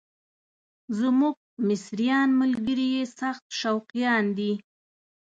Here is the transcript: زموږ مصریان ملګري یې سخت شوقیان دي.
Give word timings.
زموږ 0.99 1.35
مصریان 1.67 2.29
ملګري 2.41 2.87
یې 2.95 3.03
سخت 3.19 3.43
شوقیان 3.59 4.25
دي. 4.37 4.53